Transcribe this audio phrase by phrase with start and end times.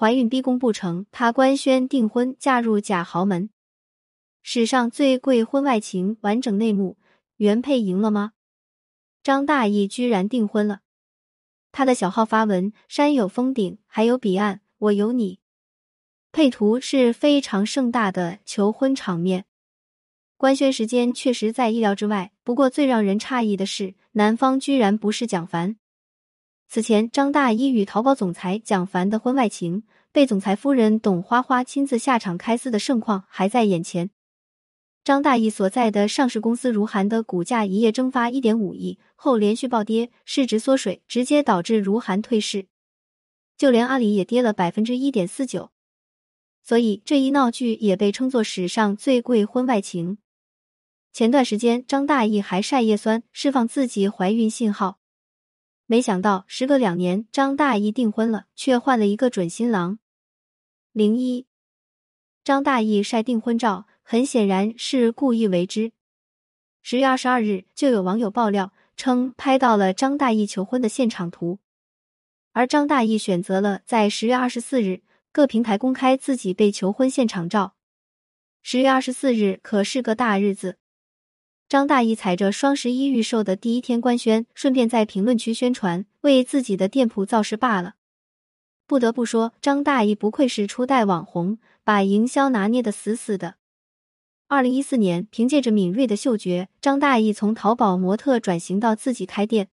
[0.00, 3.50] 怀孕逼宫不成，她官宣订婚，嫁入假豪门。
[4.42, 6.96] 史上最贵婚外情完整内幕，
[7.36, 8.32] 原配赢了吗？
[9.22, 10.80] 张大奕居然订婚了。
[11.70, 15.40] 他的小号发文，山有峰顶，还有彼岸，我有你。
[16.32, 19.44] 配图是非常盛大的求婚场面。
[20.38, 25.76] 官宣时间确实在意料之外，不过最让人诧异的是，男方居然不是蒋凡。
[26.72, 29.82] 此前，张大奕与淘宝总裁蒋凡的婚外情，
[30.12, 34.10] 被总裁夫人董花花亲自下场开撕的盛况还在眼前。
[35.02, 42.68] 张大奕所在的上市公司如涵的股价一夜蒸发一点五亿，后连续暴跌，市值缩水，直接导致如涵退市。
[43.58, 45.72] 就连阿里也跌了百分之一点四九。
[46.62, 50.18] 所以这一闹剧也被称作史上最贵婚外情。
[51.12, 54.99] 前段时间，张大奕还晒叶酸，释放自己怀孕信号。
[55.90, 59.98] 没想到，时隔两年，张大奕订婚了，却换了一个准新郎。
[60.92, 61.48] 零一，
[62.44, 63.88] 张大奕晒订婚照。
[64.04, 65.90] 很显然是故意为之。
[66.80, 71.58] 十月二十二日，就有网友爆料称拍到了张大奕求婚的现场图，
[72.52, 77.74] 而张大奕选择了在十月二十四日各平台公开自己被求婚现场照。
[78.62, 80.78] 十月二十四日可是个大日子，
[81.70, 87.94] 张大奕踩着双十一预售的第一天官宣，顺便在评论区宣传为自己的店铺造势罢了。
[88.88, 93.54] 不得不说，张大奕不愧是初代网红，把营销拿捏的死死的。
[94.48, 99.68] 二零一四年，凭借着敏锐的嗅觉，张大奕从淘宝模特转型到自己开店，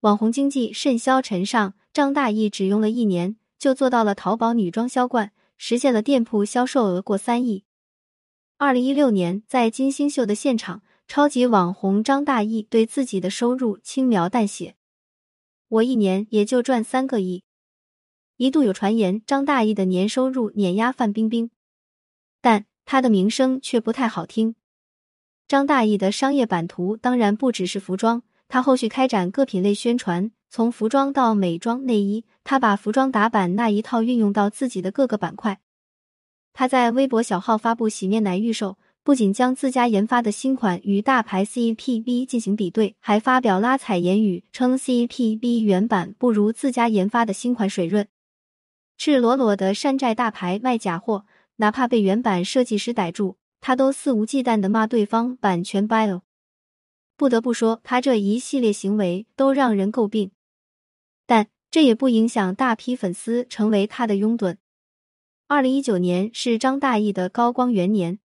[0.00, 1.72] 网红经济甚嚣尘上。
[1.94, 7.64] 张大奕只用了一年，就做到了淘宝女装销冠，实现了店铺销售额过三亿。
[8.58, 14.76] 二零一六年，在金星秀的现场，超级网红张大奕对自己的收入轻描淡写
[15.68, 17.42] ：“我一年也就赚三个亿。”
[18.38, 21.50] 一度有传言张大奕的年收入碾压范冰冰，
[22.40, 22.66] 但。
[22.90, 24.54] 他的名声却不太好听。
[25.46, 35.60] 张大奕的商业版图当然不只是服装，他后续开展各品类宣传，从服装到美妆内衣，他把服装打版那一套运用到自己的各个板块。
[36.54, 48.06] 他在微博小号发布洗面奶预售，不仅将自家研发的新款与大牌 CPB 进行比对，还发表拉踩言语，称 CPB 原版不如自家研发的新款水润，
[48.98, 51.24] 赤裸裸的山寨大牌卖假货。
[51.56, 56.20] 哪怕被原版设计师逮住，他都肆无忌惮的骂对方版权 bio。
[57.16, 60.32] 不得不说，他这一系列行为都让人诟病，
[61.24, 64.58] 但这也不影响大批粉丝成为他的拥趸。
[65.46, 68.18] 二零一九年是张大奕的高光元年，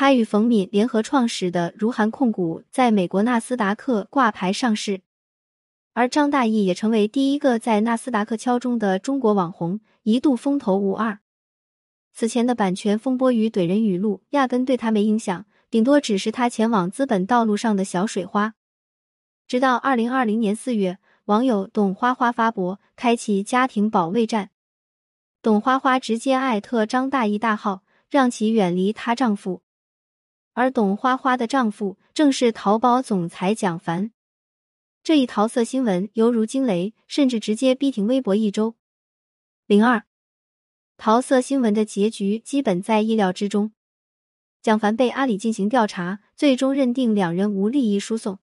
[0.00, 5.00] 他与冯敏联合创始的如涵控股在美国纳斯达克挂牌上市，
[5.92, 11.18] 而张大奕也成为第一个在纳斯达克敲钟的中国网红，一度风头无二。
[12.12, 18.54] 此前的版权风波与怼人语录压根对他没影响，顶多只是他前往资本道路上的小水花。
[19.48, 24.50] 直到二零二零年四月，网友董花花发博开启家庭保卫战，
[25.42, 29.62] 董花花直接艾特张大奕大号，让其远离她丈夫。
[30.58, 34.10] 而董花花的丈夫正是淘宝总裁蒋凡。
[35.04, 38.74] 这一桃色新闻犹如惊雷，甚至直接逼停微博一周。
[39.66, 40.02] 零二。
[40.96, 43.70] 桃色新闻的结局基本在意料之中，
[44.60, 48.40] 蒋凡被阿里进行调查，最终认定两人无利益输送，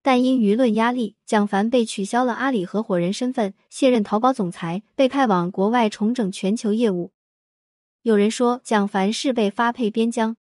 [0.00, 7.12] 但因舆论压力，蒋凡被取消了阿里合伙人身份，卸任淘宝总裁，被派往国外重整全球业务。
[8.00, 10.38] 有人说蒋凡是被发配边疆，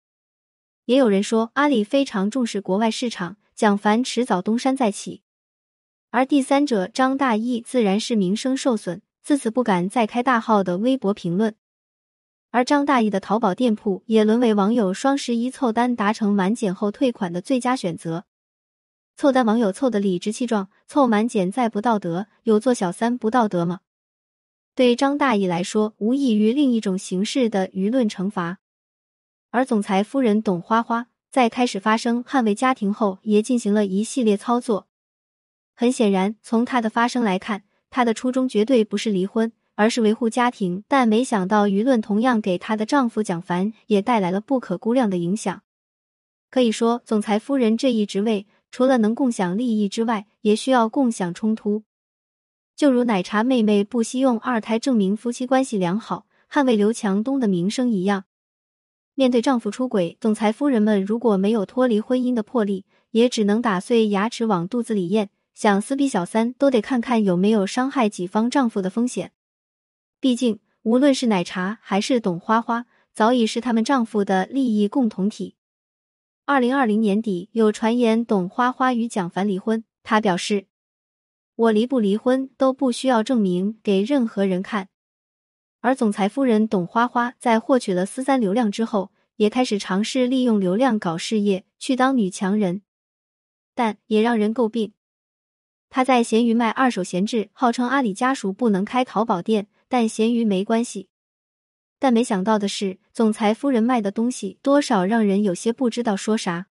[0.87, 5.23] 也有人说阿里非常重视国外市场，蒋凡迟早东山再起。
[6.11, 9.03] 而第三者张大奕自然是名声受损。
[9.23, 11.57] 自此不敢再开大号的微博评论，
[12.53, 18.25] 而张大奕的淘宝店铺也沦为网友双十一凑单达成满减后退款的最佳选择。
[19.17, 23.81] 凑单网友凑的理直气壮，凑满减再不道德，有做小三不道德吗？
[24.77, 28.59] 对张大奕来说，无异于另一种形式的舆论惩罚。
[29.57, 34.87] 而总裁夫人董花花在开始发声捍卫家庭后，也进行了一系列操作。
[35.75, 37.63] 很显然，从她的发声来看。
[37.89, 40.85] 她的初衷绝对不是离婚，而是维护家庭。
[40.87, 45.63] 但没想到，舆论同样给她的丈夫蒋凡也带来了不可估量的影响。
[46.51, 51.85] 可以说，总裁夫人这一职位，除了能共享利益之外，也需要共享冲突。
[52.77, 58.25] 就如奶茶妹妹不惜用二胎证明夫妻关系良好，捍卫刘强东的名声一样。
[59.19, 65.31] 面对丈夫出轨，总裁夫人们如果没有脱离婚姻的魄力，也只能打碎牙齿往肚子里咽。
[65.55, 69.33] 想撕逼小三，都得看看有没有伤害己方丈夫的风险。
[70.21, 72.85] 毕竟，无论是奶茶还是董花花，
[73.15, 75.55] 早已是他们丈夫的利益共同体。
[76.45, 80.67] 二零二零年底，有传言董花花与蒋凡离婚，她表示
[81.57, 84.89] ：“我离不离婚都不需要证明给任何人看。”
[85.81, 92.83] 而总裁夫人董花花在获取了私三流量之后，也开始尝试利用流量搞事业，去当女强人，
[93.75, 94.93] 但也让人诟病。
[95.89, 101.09] 她在闲鱼卖二手闲置，号称阿里家属不能开淘宝店，但闲鱼没关系。
[101.99, 106.67] 但没想到的是，总裁夫人卖的东西多少让人有些不知道说啥。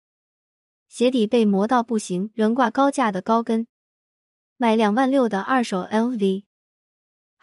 [0.90, 3.66] 鞋底被磨到不行，仍挂高价的高跟，
[4.58, 6.44] 卖两万六的二手 LV。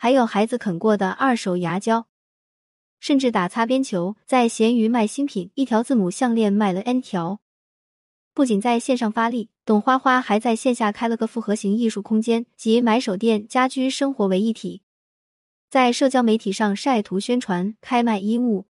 [0.02, 2.08] 还有孩子啃过的二手牙胶，
[2.99, 7.38] 甚至打擦边球，在闲鱼卖新品，一条字母项链卖了 N 条。
[8.34, 14.82] 不仅在线上发力，董花花还在线下开了个复合型艺术空间，集买手店、家居生活为一体，
[15.70, 18.66] 在社交媒体上晒图宣传，开卖衣物，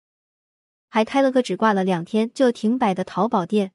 [0.91, 3.73] 还开了个只挂了两天就停摆的淘宝店。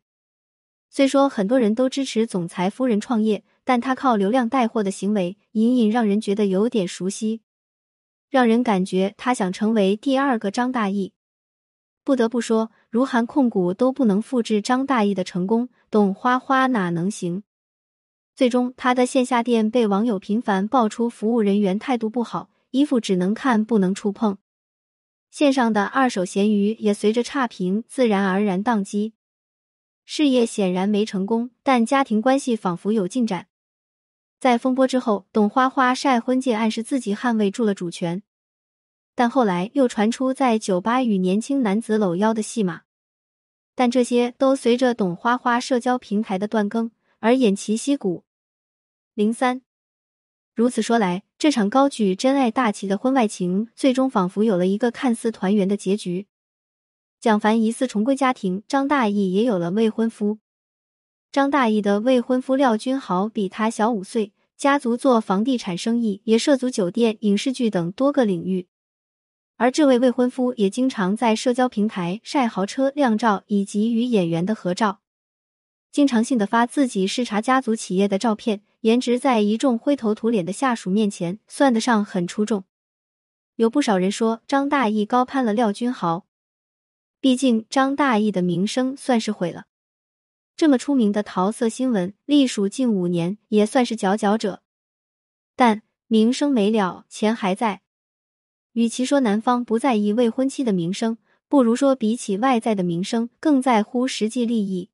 [0.92, 7.42] 虽说很多人都支持总裁夫人创业，但他靠流量带货的行为，隐隐让人觉得有点熟悉。
[8.30, 11.12] 让人感觉他想成为第二个张大奕。
[12.04, 17.44] 不得不说，如涵控股都不能复制张大奕的成功，董花花哪能行？
[18.36, 24.38] 最终，他的线下店被网友频繁爆出服务人员态度不好，衣服只能看不能触碰。
[25.30, 29.14] 线上的二手闲鱼也随着差评自然而然宕机。
[30.06, 33.48] 事业显然没成功，但家庭关系仿佛有进展。
[34.40, 38.22] 在风波之后，董花花晒婚戒，暗示自己捍卫住了主权。
[39.16, 42.82] 但后来又传出在酒吧与年轻男子搂腰的戏码，
[43.74, 48.24] 但这些都随着董花花社交平台的断更而偃旗息鼓。
[49.16, 49.64] 零三，
[50.54, 56.28] 如此说来，这场高举真爱大旗的婚外情，最终仿佛有了一个看似团圆的结局。
[57.20, 60.38] 蒋凡疑似重归家庭，张大奕也有了未婚夫。
[61.32, 68.68] 张大奕的未婚夫廖君豪比他小五岁，家族做房地产生意，也涉足酒店、影视剧等多个领域。
[69.58, 75.00] 而这位未婚夫也经常在社交平台晒豪车靓照以及与演员的合照，
[75.92, 82.64] 经常性的发自己视察家族企业的照片，颜值在一众灰头土脸的下属面前算得上很出众。
[83.56, 86.26] 有不少人说张大奕高攀了廖君豪，
[87.20, 89.66] 毕竟张大奕的名声算是毁了。
[90.58, 94.64] 这么出名的桃色新闻，隶属近五年，也算是佼佼者。
[95.56, 97.82] 但名声没了，钱还在。
[98.74, 104.90] 与其说男方不在意未婚妻的名声，不如说比起外在的名声，更在乎实际利益。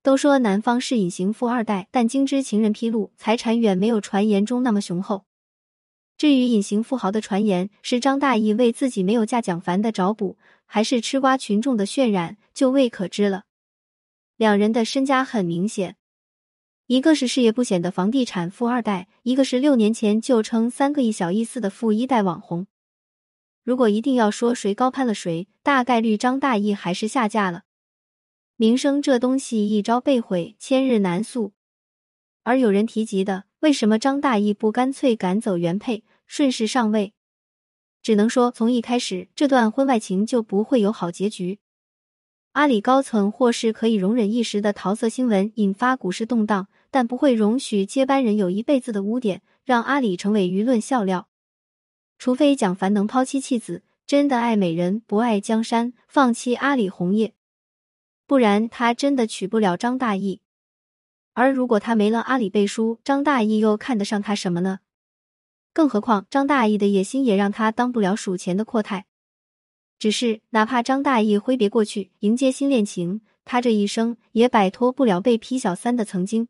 [0.00, 5.24] 都说男方是隐形富二代，但经知情人披露，财产远没有传言中那么雄厚。
[6.16, 13.46] 至于隐形富豪的传言是张大奕为自己没有嫁蒋凡的找补，还是吃瓜群众的渲染，就未可知了。
[14.38, 15.96] 两人的身家很明显，
[16.86, 22.68] 一个是事业不显的房地产富二代，一个是六年前就称三个亿小意思的富一代网红。
[23.64, 27.64] 如果一定要说谁高攀了谁，大概率张大奕还是下嫁了。
[28.54, 31.52] 名声这东西一朝被毁，千日难塑。
[32.44, 37.12] 而有人提及的，为什么张大奕不干脆赶走原配，顺势上位？
[38.00, 41.58] 只能说从一开始，这段婚外情就不会有好结局。
[42.58, 51.28] 阿里高层或是可以容忍一时的桃色新闻引发股市动荡，但不会容许接班人有一辈子的污点，让阿里成为舆论笑料。
[52.18, 57.32] 除非蒋凡能抛妻弃子，真的爱美人不爱江山，放弃阿里红叶，
[58.26, 60.40] 不然他真的娶不了张大奕。
[61.34, 64.80] 而如果他没了阿里背书，张大奕又看得上他什么呢？
[65.72, 69.06] 更何况张大奕的野心也让他当不了数钱的阔太。
[69.98, 76.46] 只是，哪怕张大奕挥别过去，迎接新恋情，他这一生也摆脱不了被批小三的曾经。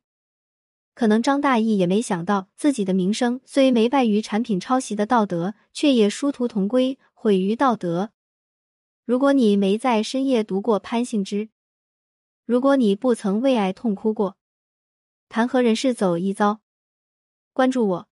[0.94, 8.10] 可能张大奕也没想到，自己的名声虽没败于产品抄袭的道德，却也殊途同归，毁于道德。
[9.06, 11.48] 如果你没在深夜读过潘幸之，
[12.44, 14.36] 如果你不曾为爱痛哭过，
[15.30, 16.60] 谈何人世走一遭？
[17.54, 18.08] 关注我，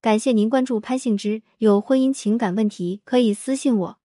[0.00, 1.42] 感谢您关注潘幸之。
[1.58, 3.99] 有婚姻情感问题可以私信我。